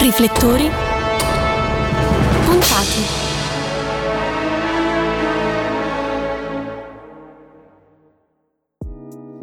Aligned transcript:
Riflettori 0.00 0.70
puntati. 2.46 3.00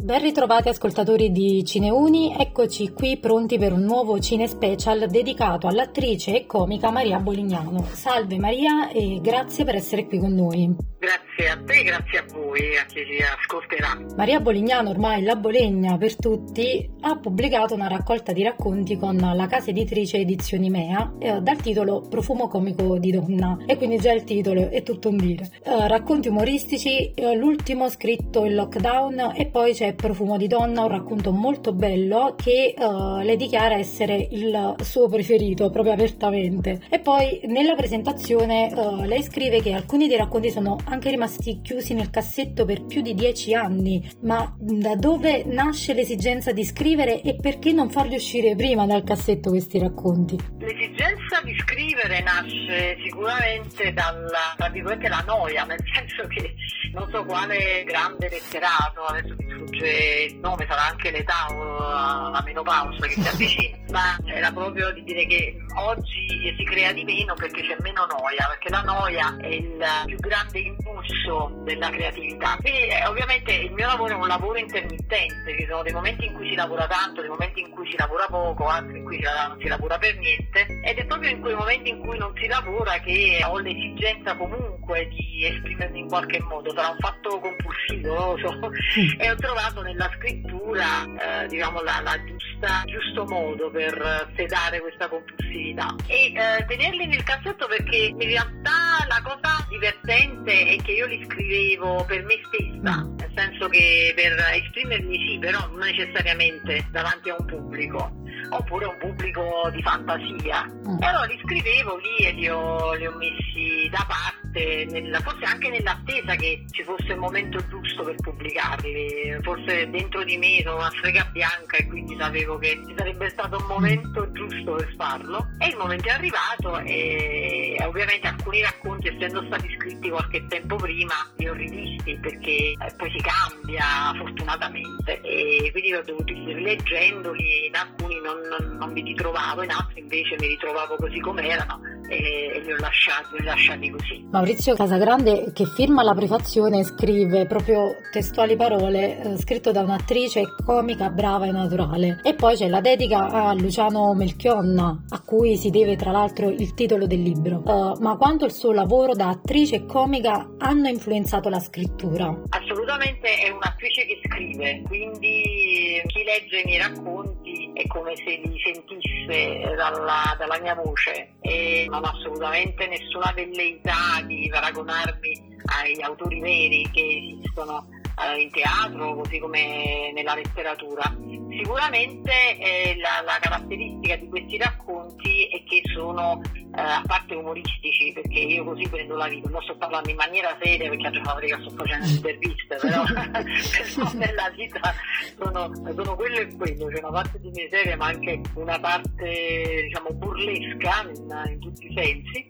Ben 0.00 0.22
ritrovati 0.22 0.70
ascoltatori 0.70 1.30
di 1.30 1.62
Cineuni, 1.62 2.34
eccoci 2.38 2.90
qui 2.92 3.18
pronti 3.18 3.58
per 3.58 3.74
un 3.74 3.82
nuovo 3.82 4.18
Cine 4.18 4.48
Special 4.48 5.10
dedicato 5.10 5.66
all'attrice 5.66 6.34
e 6.34 6.46
comica 6.46 6.90
Maria 6.90 7.18
Bolignano. 7.18 7.84
Salve 7.92 8.38
Maria 8.38 8.88
e 8.90 9.20
grazie 9.20 9.64
per 9.64 9.74
essere 9.74 10.06
qui 10.06 10.18
con 10.18 10.32
noi. 10.32 10.74
Grazie 10.98 11.50
a 11.50 11.62
te, 11.62 11.82
grazie 11.82 12.18
a 12.18 12.24
voi, 12.32 12.74
a 12.78 12.84
chi 12.86 13.04
ci 13.04 13.22
ascolterà. 13.22 13.98
Maria 14.16 14.40
Bolignano, 14.40 14.88
ormai 14.88 15.22
la 15.22 15.36
Bolegna 15.36 15.98
per 15.98 16.16
tutti, 16.16 16.88
ha 17.02 17.18
pubblicato 17.18 17.74
una 17.74 17.86
raccolta 17.86 18.32
di 18.32 18.42
racconti 18.42 18.96
con 18.96 19.16
la 19.16 19.46
casa 19.46 19.70
editrice 19.70 20.16
Edizioni 20.16 20.70
Mea 20.70 21.12
eh, 21.18 21.40
dal 21.42 21.58
titolo 21.58 22.00
Profumo 22.00 22.48
comico 22.48 22.96
di 22.96 23.10
donna 23.10 23.58
e 23.66 23.76
quindi 23.76 23.98
già 23.98 24.12
il 24.12 24.24
titolo 24.24 24.70
è 24.70 24.82
tutto 24.82 25.10
un 25.10 25.18
dire. 25.18 25.50
Eh, 25.62 25.86
racconti 25.86 26.28
umoristici, 26.28 27.12
eh, 27.12 27.36
l'ultimo 27.36 27.90
scritto 27.90 28.46
in 28.46 28.54
lockdown 28.54 29.34
e 29.36 29.46
poi 29.48 29.74
c'è 29.74 29.92
Profumo 29.94 30.38
di 30.38 30.46
donna, 30.46 30.84
un 30.84 30.88
racconto 30.88 31.30
molto 31.30 31.74
bello 31.74 32.34
che 32.42 32.74
eh, 32.74 33.22
le 33.22 33.36
dichiara 33.36 33.74
essere 33.74 34.28
il 34.30 34.76
suo 34.80 35.08
preferito 35.08 35.68
proprio 35.68 35.92
apertamente. 35.92 36.80
E 36.88 37.00
poi 37.00 37.42
nella 37.44 37.74
presentazione 37.74 38.70
eh, 38.70 39.06
lei 39.06 39.22
scrive 39.22 39.60
che 39.60 39.74
alcuni 39.74 40.08
dei 40.08 40.16
racconti 40.16 40.50
sono 40.50 40.78
anche 40.86 41.10
rimasti 41.10 41.60
chiusi 41.62 41.94
nel 41.94 42.10
cassetto 42.10 42.64
per 42.64 42.84
più 42.84 43.00
di 43.02 43.14
dieci 43.14 43.54
anni, 43.54 44.08
ma 44.22 44.54
da 44.58 44.94
dove 44.96 45.44
nasce 45.44 45.94
l'esigenza 45.94 46.52
di 46.52 46.64
scrivere 46.64 47.22
e 47.22 47.36
perché 47.36 47.72
non 47.72 47.90
farli 47.90 48.16
uscire 48.16 48.54
prima 48.54 48.86
dal 48.86 49.04
cassetto 49.04 49.50
questi 49.50 49.78
racconti? 49.78 50.36
L'esigenza 50.58 51.40
di 51.42 51.56
scrivere 51.58 52.22
nasce 52.22 52.96
sicuramente 53.02 53.92
dalla, 53.92 55.22
noia, 55.26 55.64
nel 55.64 55.80
senso 55.92 56.26
che 56.28 56.54
non 56.92 57.08
so 57.10 57.24
quale 57.24 57.84
grande 57.84 58.28
letterato, 58.28 59.04
adesso 59.04 59.34
mi 59.38 59.45
sfugge 59.56 60.28
il 60.30 60.38
nome, 60.38 60.66
sarà 60.68 60.88
anche 60.88 61.10
l'età 61.10 61.46
o 61.50 62.30
la 62.30 62.42
menopausa 62.44 63.06
che 63.06 63.20
si 63.20 63.28
avvicina, 63.28 63.76
ma 63.90 64.18
era 64.26 64.52
proprio 64.52 64.92
di 64.92 65.02
dire 65.02 65.26
che 65.26 65.56
oggi 65.76 66.54
si 66.56 66.64
crea 66.64 66.92
di 66.92 67.04
meno 67.04 67.34
perché 67.34 67.62
c'è 67.62 67.76
meno 67.80 68.06
noia, 68.06 68.46
perché 68.48 68.68
la 68.68 68.82
noia 68.82 69.36
è 69.40 69.48
il 69.48 69.84
più 70.06 70.16
grande 70.18 70.58
impulso 70.58 71.50
della 71.64 71.90
creatività. 71.90 72.56
E 72.62 72.88
eh, 72.88 73.06
ovviamente 73.06 73.52
il 73.52 73.72
mio 73.72 73.86
lavoro 73.86 74.14
è 74.14 74.16
un 74.16 74.26
lavoro 74.26 74.58
intermittente, 74.58 75.56
ci 75.58 75.66
sono 75.68 75.82
dei 75.82 75.92
momenti 75.92 76.26
in 76.26 76.34
cui 76.34 76.48
si 76.48 76.54
lavora 76.54 76.86
tanto, 76.86 77.20
dei 77.20 77.30
momenti 77.30 77.60
in 77.60 77.70
cui 77.70 77.88
si 77.90 77.96
lavora 77.96 78.26
poco, 78.26 78.66
altri 78.66 78.98
in 78.98 79.04
cui 79.04 79.20
non 79.20 79.58
si 79.60 79.68
lavora 79.68 79.98
per 79.98 80.16
niente 80.18 80.66
ed 80.84 80.98
è 80.98 81.04
proprio 81.06 81.30
in 81.30 81.40
quei 81.40 81.54
momenti 81.54 81.90
in 81.90 82.00
cui 82.00 82.18
non 82.18 82.32
si 82.36 82.46
lavora 82.46 82.98
che 83.00 83.40
ho 83.44 83.58
l'esigenza 83.58 84.36
comunque 84.36 85.08
di 85.08 85.46
esprimermi 85.46 86.00
in 86.00 86.08
qualche 86.08 86.40
modo, 86.42 86.72
sarà 86.74 86.88
un 86.88 86.98
fatto 86.98 87.38
compulsivo, 87.38 88.36
lo 88.36 88.38
so, 88.38 88.70
e 89.18 89.30
ho 89.30 89.36
trovato 89.46 89.80
nella 89.82 90.10
scrittura 90.16 91.04
eh, 91.04 91.46
diciamo 91.46 91.80
la, 91.82 92.00
la 92.02 92.18
giusta, 92.24 92.82
giusto 92.86 93.24
modo 93.26 93.70
per 93.70 94.32
sedare 94.34 94.80
questa 94.80 95.08
compulsività 95.08 95.94
e 96.08 96.32
eh, 96.34 96.64
tenerli 96.66 97.06
nel 97.06 97.22
cassetto 97.22 97.68
perché 97.68 97.96
in 97.96 98.18
realtà 98.18 99.06
la 99.06 99.22
cosa 99.22 99.64
divertente 99.68 100.52
è 100.66 100.76
che 100.82 100.92
io 100.92 101.06
li 101.06 101.24
scrivevo 101.24 102.04
per 102.06 102.24
me 102.24 102.34
stessa, 102.46 103.02
nel 103.02 103.32
senso 103.36 103.68
che 103.68 104.12
per 104.16 104.34
esprimermi 104.62 105.16
sì, 105.16 105.38
però 105.38 105.60
non 105.68 105.78
necessariamente 105.78 106.84
davanti 106.90 107.30
a 107.30 107.36
un 107.38 107.46
pubblico 107.46 108.24
oppure 108.50 108.86
un 108.86 108.98
pubblico 108.98 109.70
di 109.72 109.82
fantasia. 109.82 110.64
Mm. 110.64 111.02
Allora 111.02 111.24
li 111.24 111.40
scrivevo 111.44 111.96
lì 111.96 112.26
e 112.26 112.32
li 112.32 112.48
ho, 112.48 112.94
li 112.94 113.06
ho 113.06 113.16
messi 113.16 113.88
da 113.90 114.04
parte, 114.06 114.45
nella, 114.90 115.20
forse 115.20 115.44
anche 115.44 115.68
nell'attesa 115.68 116.34
che 116.34 116.64
ci 116.70 116.82
fosse 116.82 117.12
il 117.12 117.18
momento 117.18 117.58
giusto 117.68 118.02
per 118.04 118.14
pubblicarli. 118.16 119.38
Forse 119.42 119.88
dentro 119.90 120.24
di 120.24 120.36
me 120.36 120.60
sono 120.62 120.76
una 120.76 120.92
strega 120.96 121.24
bianca 121.32 121.76
e 121.76 121.86
quindi 121.86 122.16
sapevo 122.18 122.58
che 122.58 122.80
ci 122.86 122.94
sarebbe 122.96 123.28
stato 123.30 123.58
un 123.58 123.66
momento 123.66 124.30
giusto 124.32 124.72
per 124.74 124.94
farlo. 124.96 125.46
E 125.58 125.68
il 125.68 125.76
momento 125.76 126.08
è 126.08 126.12
arrivato 126.12 126.78
e 126.80 127.76
ovviamente 127.84 128.26
alcuni 128.26 128.62
racconti, 128.62 129.08
essendo 129.08 129.44
stati 129.46 129.68
scritti 129.78 130.08
qualche 130.08 130.46
tempo 130.46 130.76
prima, 130.76 131.14
li 131.36 131.48
ho 131.48 131.52
rivisti 131.52 132.18
perché 132.18 132.50
eh, 132.50 132.94
poi 132.96 133.10
si 133.10 133.20
cambia 133.20 134.14
fortunatamente 134.16 135.20
e 135.20 135.68
quindi 135.72 135.94
ho 135.94 136.02
dovuto 136.02 136.32
rileggendoli, 136.32 137.66
in 137.66 137.74
alcuni 137.74 138.20
non, 138.20 138.40
non, 138.40 138.76
non 138.78 138.92
mi 138.92 139.02
ritrovavo, 139.02 139.62
in 139.62 139.70
altri 139.70 140.00
invece 140.00 140.36
mi 140.38 140.48
ritrovavo 140.48 140.96
così 140.96 141.20
come 141.20 141.48
erano 141.48 141.80
e 142.08 142.60
li 142.64 142.72
ho 142.72 142.76
lasciati, 142.78 143.42
lasciati 143.42 143.90
così. 143.90 144.26
Maurizio 144.30 144.74
Casagrande 144.74 145.52
che 145.52 145.64
firma 145.66 146.02
la 146.02 146.14
prefazione 146.14 146.84
scrive 146.84 147.46
proprio 147.46 147.96
testuali 148.10 148.56
parole 148.56 149.22
eh, 149.22 149.36
scritto 149.36 149.72
da 149.72 149.82
un'attrice 149.82 150.42
comica 150.64 151.10
brava 151.10 151.46
e 151.46 151.52
naturale 151.52 152.20
e 152.22 152.34
poi 152.34 152.56
c'è 152.56 152.68
la 152.68 152.80
dedica 152.80 153.28
a 153.28 153.52
Luciano 153.54 154.14
Melchionna 154.14 155.04
a 155.08 155.20
cui 155.20 155.56
si 155.56 155.70
deve 155.70 155.96
tra 155.96 156.10
l'altro 156.10 156.48
il 156.48 156.74
titolo 156.74 157.06
del 157.06 157.22
libro 157.22 157.62
uh, 157.64 158.00
ma 158.00 158.16
quanto 158.16 158.44
il 158.44 158.52
suo 158.52 158.72
lavoro 158.72 159.14
da 159.14 159.28
attrice 159.28 159.86
comica 159.86 160.54
hanno 160.58 160.88
influenzato 160.88 161.48
la 161.48 161.60
scrittura? 161.60 162.42
Assolutamente 162.50 163.28
è 163.38 163.50
un'attrice 163.50 164.06
che 164.06 164.20
scrive 164.24 164.82
quindi 164.86 166.02
chi 166.06 166.24
legge 166.24 166.60
i 166.60 166.64
miei 166.64 166.78
racconti 166.78 167.70
è 167.74 167.86
come 167.86 168.14
se 168.16 168.40
li 168.44 168.58
sentisse 168.62 169.15
dalla, 169.26 170.34
dalla 170.38 170.58
mia 170.60 170.74
voce 170.74 171.34
e 171.40 171.86
non 171.88 172.04
ho 172.04 172.08
assolutamente 172.08 172.86
nessuna 172.86 173.32
velleità 173.34 174.22
di 174.24 174.48
paragonarmi 174.50 175.56
ai 175.66 176.00
autori 176.02 176.40
veri 176.40 176.88
che 176.92 177.36
esistono 177.38 177.86
eh, 178.18 178.40
in 178.40 178.50
teatro 178.50 179.16
così 179.16 179.38
come 179.38 180.12
nella 180.14 180.34
letteratura. 180.34 181.14
Sicuramente 181.56 182.58
eh, 182.58 182.96
la, 182.98 183.22
la, 183.24 183.38
caratteristica 183.40 184.16
di 184.16 184.28
questi 184.28 184.58
racconti 184.58 185.48
è 185.48 185.62
che 185.64 185.82
sono 185.94 186.40
eh, 186.54 186.80
a 186.80 187.02
parte 187.06 187.34
umoristici, 187.34 188.12
perché 188.12 188.38
io 188.38 188.64
così 188.64 188.86
prendo 188.88 189.16
la 189.16 189.26
vita, 189.28 189.48
non 189.48 189.62
sto 189.62 189.76
parlando 189.76 190.10
in 190.10 190.16
maniera 190.16 190.56
seria 190.60 190.90
perché 190.90 191.06
altro 191.06 191.22
fabbrica 191.22 191.58
sto 191.60 191.70
facendo 191.70 192.06
interviste, 192.06 192.76
però, 192.80 193.02
però 193.08 194.12
nella 194.14 194.50
vita 194.54 194.94
sono, 195.38 195.70
sono, 195.94 196.14
quello 196.16 196.36
e 196.36 196.56
quello, 196.56 196.86
c'è 196.86 196.98
una 196.98 197.12
parte 197.12 197.40
di 197.40 197.50
me 197.50 197.68
seria 197.70 197.96
ma 197.96 198.06
anche 198.06 198.40
una 198.54 198.78
parte 198.78 199.82
diciamo 199.84 200.10
burlesca 200.10 201.08
in, 201.14 201.50
in 201.52 201.60
tutti 201.60 201.86
i 201.86 201.94
sensi. 201.94 202.46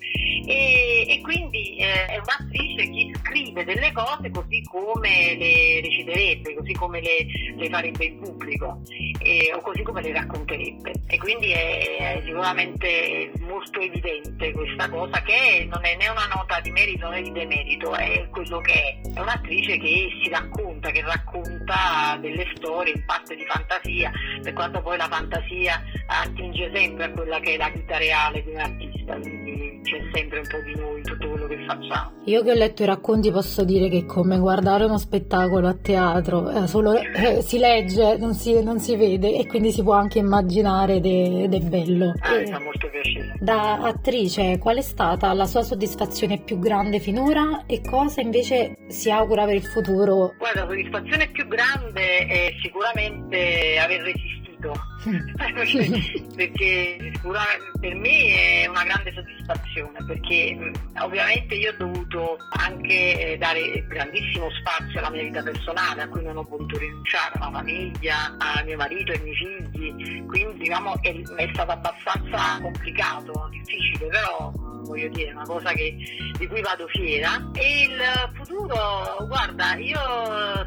E, 0.46 1.06
e 1.08 1.20
quindi 1.22 1.76
eh, 1.76 2.06
è 2.06 2.18
un'attrice 2.18 2.90
che 2.90 3.12
scrive 3.22 3.64
delle 3.64 3.92
cose 3.92 4.30
così 4.30 4.62
come 4.62 5.36
le 5.36 5.80
reciterebbe, 5.80 6.54
così 6.54 6.72
come 6.72 7.00
le, 7.00 7.26
le 7.56 7.68
farebbe 7.68 8.04
in 8.04 8.20
pubblico 8.20 8.80
eh, 9.20 9.52
o 9.54 9.60
così 9.60 9.82
come 9.82 10.02
le 10.02 10.12
racconterebbe 10.12 10.92
e 11.06 11.18
quindi 11.18 11.52
è, 11.52 11.96
è 11.98 12.22
sicuramente 12.24 13.32
molto 13.40 13.80
evidente 13.80 14.52
questa 14.52 14.88
cosa 14.88 15.20
che 15.22 15.66
non 15.70 15.84
è 15.84 15.96
né 15.96 16.08
una 16.08 16.26
nota 16.34 16.60
di 16.60 16.70
merito 16.70 17.08
né 17.08 17.22
di 17.22 17.32
demerito, 17.32 17.94
è 17.94 18.26
quello 18.30 18.60
che 18.60 18.72
è. 18.72 19.00
È 19.14 19.20
un'attrice 19.20 19.78
che 19.78 20.08
si 20.22 20.28
racconta, 20.28 20.90
che 20.90 21.02
racconta 21.02 22.18
delle 22.20 22.46
storie 22.54 22.94
in 22.94 23.04
parte 23.04 23.34
di 23.34 23.44
fantasia, 23.46 24.10
per 24.42 24.52
quanto 24.52 24.80
poi 24.82 24.96
la 24.96 25.08
fantasia 25.08 25.82
attinge 26.06 26.70
sempre 26.74 27.04
a 27.04 27.10
quella 27.10 27.40
che 27.40 27.54
è 27.54 27.56
la 27.56 27.70
vita 27.70 27.96
reale 27.96 28.42
di 28.42 28.50
un 28.50 28.58
artista, 28.58 29.18
c'è 29.86 30.02
sempre 30.12 30.40
un 30.40 30.46
po' 30.48 30.60
di 30.62 30.74
noi 30.74 30.98
in 30.98 31.04
tutto 31.04 31.28
quello 31.28 31.46
che 31.46 31.64
facciamo. 31.64 32.12
Io 32.24 32.42
che 32.42 32.50
ho 32.50 32.54
letto 32.54 32.82
i 32.82 32.86
racconti 32.86 33.30
posso 33.30 33.64
dire 33.64 33.88
che 33.88 33.98
è 33.98 34.04
come 34.04 34.36
guardare 34.38 34.84
uno 34.84 34.98
spettacolo 34.98 35.68
a 35.68 35.74
teatro, 35.74 36.50
eh, 36.50 36.66
solo 36.66 36.98
eh, 36.98 37.40
si 37.40 37.58
legge, 37.58 38.16
non 38.18 38.34
si, 38.34 38.62
non 38.62 38.80
si, 38.80 38.96
vede 38.96 39.36
e 39.36 39.46
quindi 39.46 39.70
si 39.70 39.82
può 39.84 39.94
anche 39.94 40.18
immaginare 40.18 40.96
ed 40.96 41.54
è 41.54 41.60
bello. 41.60 42.12
Ah, 42.18 42.34
e, 42.34 42.46
fa 42.46 42.58
molto 42.58 42.88
piacere. 42.90 43.36
Da 43.38 43.78
attrice, 43.82 44.58
qual 44.58 44.78
è 44.78 44.82
stata 44.82 45.32
la 45.32 45.46
sua 45.46 45.62
soddisfazione 45.62 46.40
più 46.40 46.58
grande 46.58 46.98
finora 46.98 47.64
e 47.66 47.80
cosa 47.80 48.20
invece 48.20 48.76
si 48.88 49.10
augura 49.10 49.44
per 49.44 49.54
il 49.54 49.64
futuro? 49.64 50.34
Guarda, 50.36 50.64
la 50.64 50.68
soddisfazione 50.68 51.28
più 51.30 51.46
grande 51.46 52.26
è 52.26 52.52
sicuramente 52.60 53.78
aver 53.78 54.00
resistito 54.00 54.35
perché 56.34 57.12
per 57.80 57.94
me 57.94 58.62
è 58.62 58.66
una 58.66 58.84
grande 58.84 59.12
soddisfazione 59.12 60.04
perché 60.06 60.72
ovviamente 61.00 61.54
io 61.54 61.70
ho 61.70 61.76
dovuto 61.76 62.36
anche 62.50 63.36
dare 63.38 63.86
grandissimo 63.86 64.48
spazio 64.60 64.98
alla 64.98 65.10
mia 65.10 65.22
vita 65.22 65.42
personale 65.42 66.02
a 66.02 66.08
cui 66.08 66.22
non 66.22 66.36
ho 66.36 66.42
voluto 66.42 66.78
rinunciare, 66.78 67.38
alla 67.38 67.50
famiglia, 67.50 68.36
a 68.38 68.62
mio 68.64 68.76
marito 68.76 69.12
e 69.12 69.16
ai 69.16 69.22
miei 69.22 69.36
figli, 69.36 70.26
quindi 70.26 70.58
diciamo 70.58 70.94
è, 71.02 71.12
è 71.36 71.50
stato 71.52 71.72
abbastanza 71.72 72.60
complicato, 72.60 73.48
difficile, 73.50 74.06
però 74.06 74.52
voglio 74.86 75.08
dire, 75.08 75.30
è 75.30 75.32
una 75.32 75.44
cosa 75.44 75.72
che, 75.72 75.96
di 76.38 76.46
cui 76.46 76.60
vado 76.62 76.86
fiera. 76.88 77.50
E 77.54 77.82
il 77.82 78.32
futuro, 78.34 79.26
guarda, 79.26 79.74
io 79.76 80.00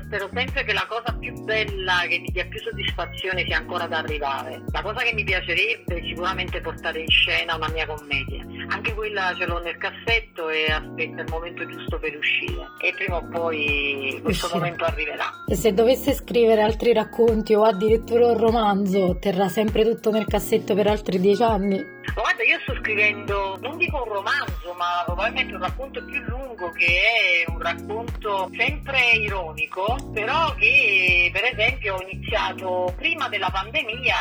spero 0.09 0.27
sempre 0.33 0.63
che 0.63 0.73
la 0.73 0.87
cosa 0.89 1.15
più 1.19 1.31
bella, 1.43 1.99
che 2.09 2.17
mi 2.17 2.29
dia 2.31 2.45
più 2.47 2.59
soddisfazione 2.59 3.45
sia 3.45 3.57
ancora 3.57 3.85
da 3.85 3.99
arrivare. 3.99 4.63
La 4.71 4.81
cosa 4.81 5.03
che 5.03 5.13
mi 5.13 5.23
piacerebbe 5.23 5.97
è 5.97 6.01
sicuramente 6.01 6.59
portare 6.61 7.01
in 7.01 7.07
scena 7.07 7.55
una 7.55 7.69
mia 7.69 7.85
commedia. 7.85 8.43
Anche 8.69 8.93
quella 8.93 9.33
ce 9.37 9.45
l'ho 9.45 9.59
nel 9.59 9.77
cassetto 9.77 10.49
e 10.49 10.65
aspetta 10.71 11.21
il 11.21 11.27
momento 11.29 11.65
giusto 11.67 11.97
per 11.99 12.15
uscire. 12.15 12.67
E 12.81 12.93
prima 12.93 13.17
o 13.17 13.27
poi 13.29 14.19
questo 14.23 14.45
Uscire. 14.45 14.59
momento 14.59 14.85
arriverà. 14.85 15.29
E 15.47 15.55
se 15.55 15.73
dovesse 15.73 16.13
scrivere 16.13 16.61
altri 16.61 16.93
racconti 16.93 17.53
o 17.55 17.63
addirittura 17.63 18.27
un 18.27 18.37
romanzo, 18.37 19.17
terrà 19.19 19.47
sempre 19.49 19.83
tutto 19.83 20.11
nel 20.11 20.25
cassetto 20.25 20.73
per 20.75 20.87
altri 20.87 21.19
dieci 21.19 21.43
anni? 21.43 21.97
Guarda, 22.13 22.43
io 22.43 22.59
sto 22.61 22.75
scrivendo, 22.81 23.57
non 23.61 23.77
dico 23.77 24.03
un 24.03 24.13
romanzo, 24.13 24.73
ma 24.77 25.03
probabilmente 25.05 25.53
un 25.53 25.61
racconto 25.61 26.03
più 26.05 26.19
lungo 26.27 26.71
che 26.71 26.85
è 26.85 27.49
un 27.49 27.59
racconto 27.61 28.49
sempre 28.57 28.99
ironico, 29.13 29.95
però 30.13 30.53
che 30.55 31.29
per 31.31 31.43
esempio 31.45 31.95
ho 31.95 32.01
iniziato 32.07 32.93
prima 32.97 33.29
della 33.29 33.49
pandemia 33.51 34.15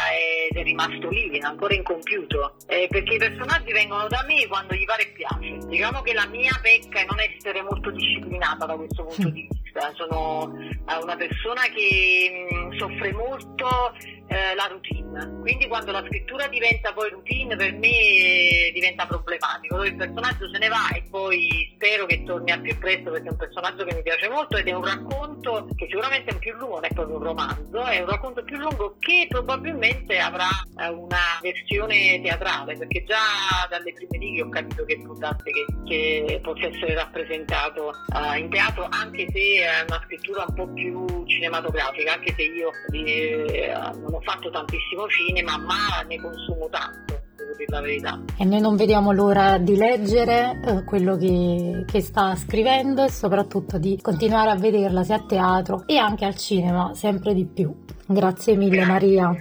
ed 0.51 0.57
è 0.57 0.63
rimasto 0.63 1.09
lì, 1.09 1.39
ancora 1.41 1.75
incompiuto, 1.75 2.55
eh, 2.67 2.87
perché 2.91 3.15
i 3.15 3.19
personaggi 3.19 3.73
vengono 3.73 4.07
da 4.09 4.23
me 4.27 4.38
quando 4.47 4.75
gli 4.75 4.85
pare 4.85 5.03
e 5.03 5.13
piace. 5.13 5.67
Diciamo 5.67 6.03
che 6.03 6.13
la 6.13 6.27
mia 6.27 6.57
pecca 6.63 7.01
è 7.01 7.07
non 7.07 7.21
essere 7.21 7.63
molto 7.63 7.91
disciplinata 7.91 8.67
da 8.67 8.77
questo 8.77 9.05
punto 9.05 9.29
di 9.31 9.49
vista, 9.51 9.93
sono 9.95 10.53
eh, 10.61 11.03
una 11.03 11.17
persona 11.17 11.63
che 11.75 12.49
mm, 12.53 12.77
soffre 12.77 13.13
molto 13.13 13.95
eh, 14.29 14.55
la 14.55 14.67
routine. 14.67 15.41
Quindi 15.41 15.67
quando 15.67 15.91
la 15.91 16.05
scrittura 16.07 16.47
diventa 16.49 16.93
poi 16.93 17.11
routine 17.11 17.57
per 17.57 17.73
me 17.73 18.71
diventa 18.73 19.07
problematico. 19.07 19.85
Il 19.85 19.97
personaggio 19.97 20.49
se 20.49 20.59
ne 20.59 20.69
va 20.69 20.89
e 20.95 21.03
poi 21.11 21.73
spero 21.75 22.07
che 22.07 22.23
torni 22.25 22.51
a 22.51 22.61
più 22.61 22.77
presto 22.79 23.11
perché 23.11 23.29
è 23.29 23.31
un 23.31 23.37
personaggio 23.37 23.85
che 23.85 23.95
mi 23.95 24.03
piace 24.03 24.29
molto 24.29 24.57
ed 24.57 24.69
è 24.69 24.73
un 24.73 24.85
racconto 24.85 25.69
che 25.75 25.87
sicuramente 25.89 26.31
è 26.31 26.39
più 26.39 26.55
lungo, 26.55 26.75
non 26.75 26.85
è 26.85 26.93
proprio 26.93 27.17
un 27.17 27.23
romanzo, 27.23 27.85
è 27.85 28.01
un 28.01 28.07
racconto 28.07 28.43
più 28.45 28.59
lungo 28.59 28.97
che 28.99 29.27
probabilmente 29.29 30.19
avrà 30.19 30.49
eh, 30.81 30.89
una 30.89 31.39
versione 31.41 32.21
teatrale 32.21 32.77
perché 32.77 33.05
già 33.05 33.67
dalle 33.69 33.93
prime 33.93 34.19
righe 34.19 34.43
ho 34.43 34.49
capito 34.49 34.85
che 34.85 35.01
può 35.03 35.15
darsi 35.15 35.51
che, 35.51 35.65
che 35.87 36.41
possa 36.43 36.67
essere 36.67 36.95
rappresentato 36.95 37.89
uh, 37.89 38.37
in 38.37 38.51
teatro 38.51 38.87
anche 38.91 39.27
se 39.33 39.63
è 39.63 39.85
una 39.87 40.01
scrittura 40.05 40.45
un 40.47 40.55
po' 40.55 40.69
più 40.73 41.25
cinematografica, 41.27 42.15
anche 42.15 42.35
se 42.37 42.43
io 42.43 42.71
eh, 42.93 43.73
non 43.95 44.15
ho 44.15 44.18
ho 44.19 44.21
fatto 44.21 44.51
tantissimo 44.51 45.09
cinema, 45.09 45.57
ma 45.57 46.03
ne 46.07 46.21
consumo 46.21 46.69
tanto. 46.69 47.27
La 47.69 47.81
verità. 47.81 48.21
E 48.39 48.45
noi 48.45 48.61
non 48.61 48.77
vediamo 48.77 49.11
l'ora 49.11 49.59
di 49.59 49.77
leggere 49.77 50.61
eh, 50.65 50.85
quello 50.85 51.17
che, 51.17 51.85
che, 51.91 52.01
sta 52.01 52.37
scrivendo 52.37 53.05
e 53.05 53.11
soprattutto 53.11 53.79
di 53.79 53.99
continuare 54.01 54.51
a 54.51 54.55
vederla 54.55 55.03
sia 55.03 55.17
a 55.17 55.25
teatro 55.27 55.83
e 55.87 55.97
anche 55.97 56.25
al 56.25 56.37
cinema, 56.37 56.95
sempre 56.95 57.35
di 57.35 57.47
più. 57.47 57.75
Grazie 58.07 58.55
mille 58.55 58.77
Grazie. 58.77 58.93
Maria. 58.93 59.35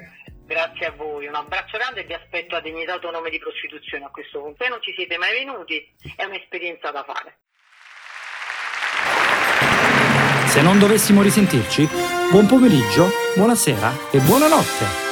Grazie 0.46 0.86
a 0.88 0.94
voi, 0.96 1.28
un 1.28 1.36
abbraccio 1.36 1.78
grande 1.78 2.02
e 2.02 2.06
vi 2.06 2.14
aspetto 2.14 2.56
a 2.56 2.62
Dignità 2.62 2.94
Autonome 2.94 3.30
di 3.30 3.38
Prostituzione 3.38 4.06
a 4.06 4.10
questo 4.10 4.40
punto. 4.42 4.64
Se 4.64 4.70
non 4.70 4.82
ci 4.82 4.94
siete 4.96 5.18
mai 5.18 5.34
venuti, 5.34 5.76
è 6.16 6.24
un'esperienza 6.24 6.90
da 6.92 7.04
fare. 7.04 7.38
Se 10.48 10.62
non 10.62 10.80
dovessimo 10.80 11.22
risentirci, 11.22 12.17
buon 12.32 12.46
pomeriggio, 12.46 13.10
buonasera 13.36 13.92
e 14.12 14.20
buonanotte. 14.20 15.07